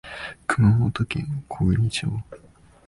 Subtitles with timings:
[0.47, 2.07] 熊本県小国町